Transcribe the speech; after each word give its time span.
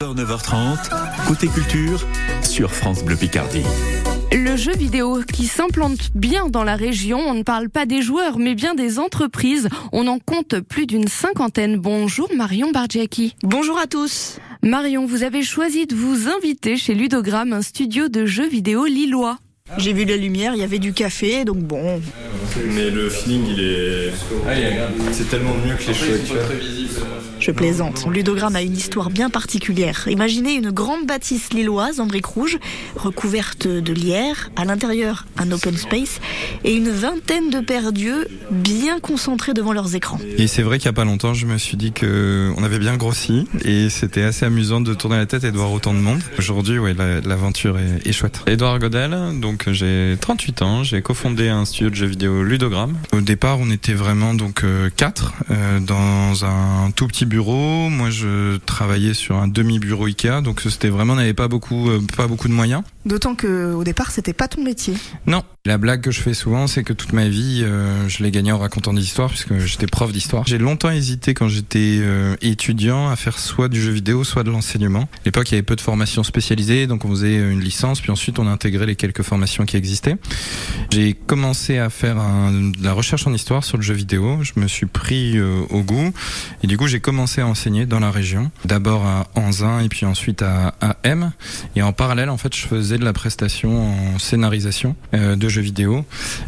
9h30, 0.00 1.26
côté 1.26 1.48
culture, 1.48 2.06
sur 2.44 2.70
France 2.72 3.02
Bleu 3.02 3.16
Picardie. 3.16 3.64
Le 4.30 4.54
jeu 4.54 4.72
vidéo 4.76 5.22
qui 5.24 5.46
s'implante 5.46 6.10
bien 6.14 6.46
dans 6.48 6.62
la 6.62 6.76
région, 6.76 7.18
on 7.18 7.34
ne 7.34 7.42
parle 7.42 7.68
pas 7.68 7.84
des 7.84 8.00
joueurs 8.00 8.38
mais 8.38 8.54
bien 8.54 8.76
des 8.76 9.00
entreprises. 9.00 9.68
On 9.90 10.06
en 10.06 10.20
compte 10.20 10.60
plus 10.60 10.86
d'une 10.86 11.08
cinquantaine. 11.08 11.78
Bonjour 11.78 12.30
Marion 12.32 12.70
Bargiaki. 12.70 13.34
Bonjour 13.42 13.76
à 13.76 13.88
tous. 13.88 14.38
Marion, 14.62 15.04
vous 15.04 15.24
avez 15.24 15.42
choisi 15.42 15.88
de 15.88 15.96
vous 15.96 16.28
inviter 16.28 16.76
chez 16.76 16.94
Ludogramme, 16.94 17.52
un 17.52 17.62
studio 17.62 18.08
de 18.08 18.24
jeux 18.24 18.48
vidéo 18.48 18.84
lillois. 18.84 19.38
J'ai 19.78 19.92
vu 19.92 20.04
la 20.04 20.16
lumière, 20.16 20.54
il 20.54 20.60
y 20.60 20.64
avait 20.64 20.78
du 20.78 20.92
café, 20.92 21.44
donc 21.44 21.58
bon. 21.58 22.00
Mais 22.68 22.88
le 22.88 23.10
feeling, 23.10 23.46
il 23.48 23.60
est. 23.60 24.12
C'est 25.10 25.28
tellement 25.28 25.54
mieux 25.54 25.74
que 25.74 25.90
les 25.90 26.14
actuels. 26.14 26.88
Je 27.48 27.52
plaisante. 27.54 28.06
Ludogramme 28.12 28.56
a 28.56 28.60
une 28.60 28.76
histoire 28.76 29.08
bien 29.08 29.30
particulière. 29.30 30.06
Imaginez 30.06 30.52
une 30.52 30.70
grande 30.70 31.06
bâtisse 31.06 31.50
lilloise 31.54 31.98
en 31.98 32.04
briques 32.04 32.26
rouges, 32.26 32.58
recouverte 32.94 33.66
de 33.66 33.92
lierre, 33.94 34.50
à 34.54 34.66
l'intérieur 34.66 35.24
un 35.38 35.50
open 35.50 35.74
space 35.74 36.20
et 36.64 36.74
une 36.74 36.90
vingtaine 36.90 37.48
de 37.48 37.60
paires 37.60 37.94
d'yeux 37.94 38.28
bien 38.50 39.00
concentrés 39.00 39.54
devant 39.54 39.72
leurs 39.72 39.94
écrans. 39.94 40.18
Et 40.36 40.46
c'est 40.46 40.60
vrai 40.60 40.78
qu'il 40.78 40.88
n'y 40.88 40.94
a 40.94 40.96
pas 40.96 41.06
longtemps, 41.06 41.32
je 41.32 41.46
me 41.46 41.56
suis 41.56 41.78
dit 41.78 41.92
que 41.92 42.52
on 42.58 42.64
avait 42.64 42.78
bien 42.78 42.98
grossi 42.98 43.46
et 43.64 43.88
c'était 43.88 44.24
assez 44.24 44.44
amusant 44.44 44.82
de 44.82 44.92
tourner 44.92 45.16
la 45.16 45.24
tête 45.24 45.44
et 45.44 45.50
de 45.50 45.56
voir 45.56 45.72
autant 45.72 45.94
de 45.94 46.00
monde. 46.00 46.20
Aujourd'hui, 46.38 46.78
ouais, 46.78 46.92
l'aventure 46.92 47.78
est, 47.78 48.06
est 48.06 48.12
chouette. 48.12 48.42
Edouard 48.46 48.78
Godel, 48.78 49.16
donc 49.40 49.70
j'ai 49.70 50.18
38 50.20 50.60
ans, 50.60 50.82
j'ai 50.84 51.00
cofondé 51.00 51.48
un 51.48 51.64
studio 51.64 51.88
de 51.88 51.94
jeux 51.94 52.08
vidéo 52.08 52.42
Ludogramme. 52.42 52.98
Au 53.14 53.22
départ, 53.22 53.58
on 53.58 53.70
était 53.70 53.94
vraiment 53.94 54.34
donc 54.34 54.64
euh, 54.64 54.90
quatre 54.94 55.32
euh, 55.50 55.80
dans 55.80 56.44
un 56.44 56.90
tout 56.90 57.06
petit 57.06 57.24
bureau. 57.24 57.37
Moi, 57.38 58.10
je 58.10 58.56
travaillais 58.58 59.14
sur 59.14 59.36
un 59.36 59.46
demi-bureau 59.46 60.06
Ikea, 60.06 60.42
donc 60.42 60.60
c'était 60.60 60.88
vraiment, 60.88 61.12
on 61.12 61.16
n'avait 61.16 61.34
pas 61.34 61.46
beaucoup, 61.46 61.88
euh, 61.88 62.00
pas 62.16 62.26
beaucoup 62.26 62.48
de 62.48 62.52
moyens. 62.52 62.82
D'autant 63.06 63.34
que 63.36 63.72
au 63.72 63.84
départ, 63.84 64.10
c'était 64.10 64.32
pas 64.32 64.48
ton 64.48 64.62
métier. 64.62 64.94
Non. 65.26 65.44
La 65.64 65.78
blague 65.78 66.00
que 66.00 66.10
je 66.10 66.20
fais 66.20 66.34
souvent, 66.34 66.66
c'est 66.66 66.82
que 66.82 66.92
toute 66.92 67.12
ma 67.12 67.28
vie, 67.28 67.62
euh, 67.62 68.08
je 68.08 68.22
l'ai 68.22 68.30
gagnée 68.30 68.52
en 68.52 68.58
racontant 68.58 68.92
des 68.92 69.02
histoires, 69.02 69.28
puisque 69.28 69.56
j'étais 69.58 69.86
prof 69.86 70.12
d'histoire. 70.12 70.46
J'ai 70.46 70.58
longtemps 70.58 70.90
hésité 70.90 71.34
quand 71.34 71.48
j'étais 71.48 71.98
euh, 72.00 72.36
étudiant 72.40 73.08
à 73.08 73.16
faire 73.16 73.38
soit 73.38 73.68
du 73.68 73.80
jeu 73.80 73.92
vidéo, 73.92 74.24
soit 74.24 74.42
de 74.42 74.50
l'enseignement. 74.50 75.02
À 75.02 75.20
l'époque, 75.26 75.50
il 75.50 75.54
y 75.54 75.56
avait 75.56 75.62
peu 75.62 75.76
de 75.76 75.80
formations 75.80 76.24
spécialisées, 76.24 76.86
donc 76.86 77.04
on 77.04 77.10
faisait 77.10 77.36
une 77.36 77.60
licence, 77.60 78.00
puis 78.00 78.10
ensuite 78.10 78.38
on 78.38 78.46
a 78.46 78.50
intégré 78.50 78.86
les 78.86 78.96
quelques 78.96 79.22
formations 79.22 79.64
qui 79.64 79.76
existaient. 79.76 80.16
J'ai 80.90 81.14
commencé 81.14 81.78
à 81.78 81.88
faire 81.90 82.16
de 82.16 82.82
la 82.82 82.92
recherche 82.92 83.26
en 83.26 83.32
histoire 83.32 83.62
sur 83.62 83.76
le 83.76 83.82
jeu 83.82 83.94
vidéo. 83.94 84.38
Je 84.42 84.52
me 84.56 84.66
suis 84.66 84.86
pris 84.86 85.40
au 85.40 85.82
goût, 85.82 86.12
et 86.62 86.66
du 86.66 86.76
coup, 86.76 86.86
j'ai 86.86 87.00
commencé 87.00 87.17
à 87.18 87.46
enseigner 87.46 87.86
dans 87.86 88.00
la 88.00 88.10
région. 88.10 88.50
D'abord 88.64 89.04
à 89.04 89.26
Anzin, 89.34 89.80
et 89.80 89.88
puis 89.88 90.06
ensuite 90.06 90.42
à, 90.42 90.74
à 90.80 90.96
M. 91.02 91.32
Et 91.76 91.82
en 91.82 91.92
parallèle, 91.92 92.30
en 92.30 92.36
fait, 92.36 92.54
je 92.54 92.66
faisais 92.66 92.98
de 92.98 93.04
la 93.04 93.12
prestation 93.12 94.14
en 94.14 94.18
scénarisation 94.18 94.94
euh, 95.14 95.36
de 95.36 95.48
jeux 95.48 95.62
vidéo. 95.62 96.04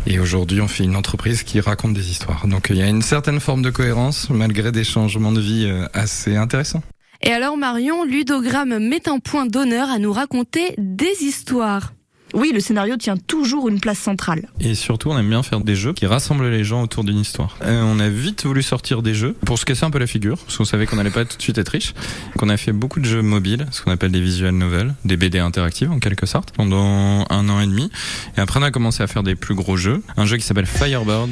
Et 0.07 0.19
aujourd'hui, 0.19 0.61
on 0.61 0.69
fait 0.69 0.85
une 0.85 0.97
entreprise 0.97 1.43
qui 1.43 1.61
raconte 1.61 1.95
des 1.95 2.11
histoires. 2.11 2.47
Donc 2.47 2.69
il 2.71 2.77
y 2.77 2.83
a 2.83 2.89
une 2.89 3.03
certaine 3.03 3.41
forme 3.41 3.63
de 3.63 3.71
cohérence 3.71 4.31
malgré 4.31 4.73
des 4.73 4.85
changements 4.85 5.33
de 5.33 5.41
vie 5.41 5.67
euh, 5.67 5.87
assez 5.93 6.37
intéressants. 6.37 6.83
Et 7.23 7.33
alors 7.33 7.57
Marion, 7.57 8.05
Ludogramme 8.05 8.79
met 8.79 9.09
un 9.09 9.19
point 9.19 9.47
d'honneur 9.47 9.91
à 9.91 9.99
nous 9.99 10.13
raconter 10.13 10.75
des 10.79 11.23
histoires. 11.23 11.93
Oui, 12.35 12.53
le 12.55 12.61
scénario 12.61 12.97
tient 12.97 13.17
toujours 13.17 13.69
une 13.69 13.81
place 13.81 13.99
centrale. 13.99 14.49
Et 14.61 14.75
surtout, 14.75 15.11
on 15.11 15.19
aime 15.19 15.29
bien 15.29 15.43
faire 15.43 15.61
des 15.61 15.75
jeux 15.75 15.93
qui 15.93 16.07
rassemblent 16.07 16.49
les 16.49 16.65
gens 16.65 16.83
autour 16.83 17.05
d'une 17.05 17.19
histoire. 17.19 17.57
Euh, 17.63 17.83
on 17.85 17.99
a 17.99 18.09
vite 18.09 18.45
voulu 18.45 18.63
sortir 18.63 19.03
des 19.03 19.15
jeux 19.15 19.35
pour 19.45 19.59
se 19.59 19.65
casser 19.65 19.85
un 19.85 19.91
peu 19.91 19.99
la 19.99 20.07
figure, 20.07 20.39
parce 20.39 20.57
qu'on 20.57 20.65
savait 20.65 20.87
qu'on 20.87 20.97
n'allait 20.97 21.11
pas 21.11 21.25
tout 21.25 21.37
de 21.37 21.43
suite 21.43 21.59
être 21.59 21.71
riche. 21.71 21.95
Donc 22.35 22.43
on 22.43 22.49
a 22.49 22.57
fait 22.57 22.73
beaucoup 22.73 23.01
de 23.01 23.07
jeux 23.07 23.23
mobiles, 23.23 23.67
ce 23.71 23.83
qu'on 23.83 23.91
appelle 23.91 24.13
des 24.13 24.21
visual 24.21 24.55
novels, 24.55 24.95
des 25.05 25.17
BD 25.17 25.39
interactives 25.39 25.91
en 25.91 25.99
quelque 25.99 26.27
sorte, 26.27 26.53
pendant 26.53 27.27
un 27.29 27.49
an 27.49 27.61
et 27.61 27.67
demi. 27.67 27.91
Et 28.37 28.41
après, 28.41 28.61
on 28.61 28.63
a 28.63 28.71
commencé 28.71 29.03
à 29.03 29.07
faire 29.07 29.23
des 29.23 29.35
plus 29.35 29.55
gros 29.55 29.77
jeux. 29.77 30.03
Un 30.17 30.27
jeu 30.27 30.37
qui 30.37 30.45
s'appelle 30.45 30.67
Firebird, 30.67 31.31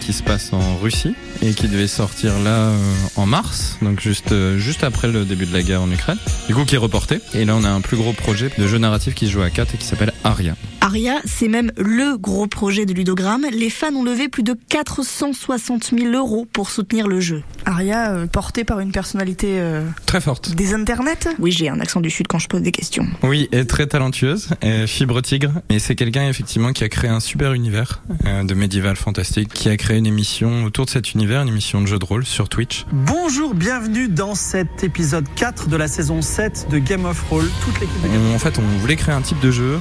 qui 0.00 0.12
se 0.12 0.22
passe 0.22 0.52
en 0.52 0.76
Russie 0.76 1.14
et 1.42 1.52
qui 1.52 1.68
devait 1.68 1.86
sortir 1.86 2.38
là 2.38 2.68
euh, 2.68 2.94
en 3.16 3.26
mars, 3.26 3.76
donc 3.82 4.00
juste 4.00 4.32
euh, 4.32 4.58
juste 4.58 4.84
après 4.84 5.08
le 5.08 5.24
début 5.24 5.46
de 5.46 5.52
la 5.52 5.62
guerre 5.62 5.82
en 5.82 5.90
Ukraine. 5.90 6.18
Du 6.46 6.54
coup, 6.54 6.64
qui 6.64 6.74
est 6.74 6.78
reporté. 6.78 7.20
Et 7.34 7.44
là, 7.44 7.54
on 7.56 7.64
a 7.64 7.70
un 7.70 7.80
plus 7.80 7.96
gros 7.96 8.12
projet 8.12 8.50
de 8.56 8.66
jeu 8.66 8.78
narratif 8.78 9.14
qui 9.14 9.26
se 9.26 9.32
joue 9.32 9.42
à 9.42 9.50
4 9.50 9.74
et 9.74 9.78
qui 9.78 9.86
s'appelle 9.86 10.12
Aria. 10.38 10.77
Aria, 10.88 11.20
c'est 11.26 11.48
même 11.48 11.70
le 11.76 12.16
gros 12.16 12.46
projet 12.46 12.86
de 12.86 12.94
Ludogramme. 12.94 13.44
Les 13.52 13.68
fans 13.68 13.94
ont 13.94 14.04
levé 14.04 14.30
plus 14.30 14.42
de 14.42 14.56
460 14.70 15.90
000 15.94 16.14
euros 16.14 16.46
pour 16.50 16.70
soutenir 16.70 17.06
le 17.08 17.20
jeu. 17.20 17.42
Aria, 17.66 18.12
euh, 18.12 18.26
porté 18.26 18.64
par 18.64 18.80
une 18.80 18.90
personnalité 18.90 19.60
euh, 19.60 19.84
très 20.06 20.22
forte 20.22 20.54
des 20.54 20.72
internets. 20.72 21.28
Oui, 21.38 21.52
j'ai 21.52 21.68
un 21.68 21.78
accent 21.80 22.00
du 22.00 22.08
sud 22.08 22.26
quand 22.26 22.38
je 22.38 22.48
pose 22.48 22.62
des 22.62 22.72
questions. 22.72 23.06
Oui, 23.22 23.50
et 23.52 23.66
très 23.66 23.86
talentueuse, 23.86 24.48
et 24.62 24.86
fibre 24.86 25.20
tigre. 25.20 25.60
Et 25.68 25.78
c'est 25.78 25.94
quelqu'un 25.94 26.26
effectivement 26.26 26.72
qui 26.72 26.84
a 26.84 26.88
créé 26.88 27.10
un 27.10 27.20
super 27.20 27.52
univers 27.52 28.02
euh, 28.24 28.44
de 28.44 28.54
médiéval 28.54 28.96
fantastique, 28.96 29.52
qui 29.52 29.68
a 29.68 29.76
créé 29.76 29.98
une 29.98 30.06
émission 30.06 30.64
autour 30.64 30.86
de 30.86 30.90
cet 30.90 31.12
univers, 31.12 31.42
une 31.42 31.48
émission 31.48 31.82
de 31.82 31.86
jeu 31.86 31.98
de 31.98 32.04
rôle 32.06 32.24
sur 32.24 32.48
Twitch. 32.48 32.86
Bonjour, 32.92 33.52
bienvenue 33.52 34.08
dans 34.08 34.34
cet 34.34 34.84
épisode 34.84 35.26
4 35.36 35.68
de 35.68 35.76
la 35.76 35.86
saison 35.86 36.22
7 36.22 36.68
de 36.70 36.78
Game 36.78 37.04
of 37.04 37.22
Roll. 37.28 37.44
Toute 37.62 37.78
l'équipe 37.78 38.02
de 38.02 38.08
Game 38.08 38.34
En 38.34 38.38
fait, 38.38 38.58
on 38.58 38.78
voulait 38.78 38.96
créer 38.96 39.14
un 39.14 39.20
type 39.20 39.40
de 39.40 39.50
jeu 39.50 39.78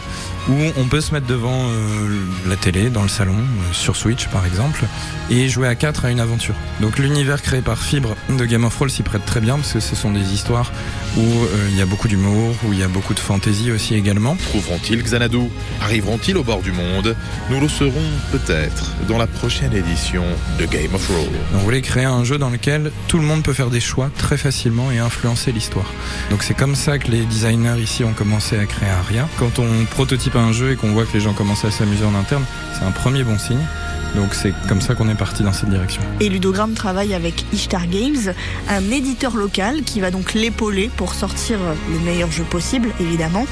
où 0.49 0.53
on 0.77 0.83
peut 0.85 0.96
se 1.01 1.13
mettre 1.13 1.27
devant 1.27 1.67
euh, 1.69 2.19
la 2.47 2.55
télé, 2.55 2.89
dans 2.89 3.03
le 3.03 3.09
salon, 3.09 3.35
euh, 3.37 3.73
sur 3.73 3.95
Switch 3.95 4.27
par 4.27 4.45
exemple, 4.45 4.85
et 5.29 5.49
jouer 5.49 5.67
à 5.67 5.75
4 5.75 6.05
à 6.05 6.11
une 6.11 6.19
aventure. 6.19 6.55
Donc 6.81 6.99
l'univers 6.99 7.41
créé 7.41 7.61
par 7.61 7.81
Fibre 7.81 8.15
de 8.29 8.45
Game 8.45 8.63
of 8.63 8.75
Thrones 8.75 8.89
s'y 8.89 9.03
prête 9.03 9.25
très 9.25 9.41
bien 9.41 9.55
parce 9.55 9.73
que 9.73 9.79
ce 9.79 9.95
sont 9.95 10.11
des 10.11 10.33
histoires 10.33 10.71
où 11.17 11.21
euh, 11.21 11.67
il 11.69 11.77
y 11.77 11.81
a 11.81 11.85
beaucoup 11.85 12.07
d'humour, 12.07 12.55
où 12.65 12.73
il 12.73 12.79
y 12.79 12.83
a 12.83 12.87
beaucoup 12.87 13.13
de 13.13 13.19
fantaisie 13.19 13.71
aussi 13.71 13.95
également. 13.95 14.35
Trouveront-ils 14.35 15.01
Xanadu? 15.01 15.49
Arriveront-ils 15.81 16.37
au 16.37 16.43
bord 16.43 16.61
du 16.61 16.71
monde? 16.71 17.15
Nous 17.49 17.59
le 17.59 17.67
saurons 17.67 17.91
peut-être 18.31 18.93
dans 19.07 19.17
la 19.17 19.27
prochaine 19.27 19.73
édition 19.73 20.23
de 20.59 20.65
Game 20.65 20.93
of 20.93 21.03
Thrones. 21.05 21.27
On 21.55 21.59
voulait 21.59 21.81
créer 21.81 22.05
un 22.05 22.23
jeu 22.23 22.37
dans 22.37 22.49
lequel 22.49 22.91
tout 23.07 23.17
le 23.17 23.23
monde 23.23 23.43
peut 23.43 23.53
faire 23.53 23.69
des 23.69 23.79
choix 23.79 24.09
très 24.17 24.37
facilement 24.37 24.91
et 24.91 24.99
influencer 24.99 25.51
l'histoire. 25.51 25.91
Donc 26.29 26.43
c'est 26.43 26.55
comme 26.55 26.75
ça 26.75 26.99
que 26.99 27.09
les 27.11 27.25
designers 27.25 27.81
ici 27.81 28.03
ont 28.03 28.13
commencé 28.13 28.57
à 28.57 28.65
créer 28.65 28.89
Aria. 28.89 29.27
Quand 29.39 29.59
on 29.59 29.85
prototype 29.85 30.35
un 30.35 30.51
jeu 30.51 30.71
et 30.71 30.75
qu'on 30.75 30.86
voit 30.93 31.05
que 31.05 31.13
les 31.13 31.19
gens 31.19 31.33
commencent 31.33 31.65
à 31.65 31.71
s'amuser 31.71 32.05
en 32.05 32.15
interne, 32.15 32.43
c'est 32.73 32.85
un 32.85 32.91
premier 32.91 33.23
bon 33.23 33.37
signe. 33.37 33.65
Donc 34.15 34.33
c'est 34.33 34.53
comme 34.67 34.81
ça 34.81 34.95
qu'on 34.95 35.09
est 35.09 35.15
parti 35.15 35.43
dans 35.43 35.53
cette 35.53 35.69
direction. 35.69 36.01
Et 36.19 36.29
Ludogramme 36.29 36.73
travaille 36.73 37.13
avec 37.13 37.45
Ishtar 37.53 37.87
Games, 37.87 38.33
un 38.69 38.91
éditeur 38.91 39.35
local 39.35 39.83
qui 39.83 39.99
va 39.99 40.11
donc 40.11 40.33
l'épauler 40.33 40.89
pour 40.95 41.13
sortir 41.13 41.59
le 41.91 41.99
meilleur 41.99 42.31
jeu 42.31 42.43
possible, 42.43 42.89
évidemment. 42.99 43.45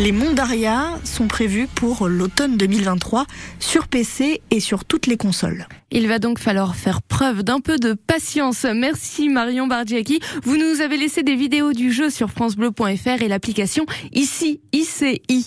Les 0.00 0.12
Mondaria 0.12 0.98
sont 1.04 1.26
prévus 1.26 1.66
pour 1.74 2.08
l'automne 2.08 2.56
2023 2.56 3.26
sur 3.58 3.88
PC 3.88 4.40
et 4.50 4.60
sur 4.60 4.84
toutes 4.84 5.06
les 5.06 5.16
consoles. 5.16 5.66
Il 5.90 6.06
va 6.06 6.18
donc 6.18 6.38
falloir 6.38 6.76
faire 6.76 7.02
preuve 7.02 7.42
d'un 7.42 7.60
peu 7.60 7.78
de 7.78 7.94
patience. 7.94 8.64
Merci 8.64 9.28
Marion 9.28 9.66
Bardiaki. 9.66 10.20
Vous 10.44 10.56
nous 10.56 10.82
avez 10.82 10.96
laissé 10.98 11.22
des 11.22 11.34
vidéos 11.34 11.72
du 11.72 11.92
jeu 11.92 12.10
sur 12.10 12.30
francebleu.fr 12.30 13.22
et 13.22 13.28
l'application 13.28 13.86
ICI 14.12 14.60
ICI. 14.72 15.46